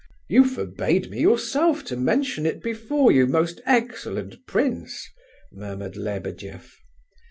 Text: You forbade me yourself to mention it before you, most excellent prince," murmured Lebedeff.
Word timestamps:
You 0.27 0.45
forbade 0.45 1.11
me 1.11 1.19
yourself 1.19 1.85
to 1.85 1.95
mention 1.95 2.47
it 2.47 2.63
before 2.63 3.11
you, 3.11 3.27
most 3.27 3.61
excellent 3.67 4.47
prince," 4.47 5.07
murmured 5.51 5.95
Lebedeff. 5.95 6.79